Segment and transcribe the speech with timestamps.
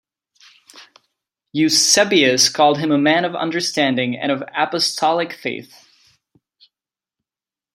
[1.53, 5.85] Eusebius called him a man of understanding and of Apostolic faith.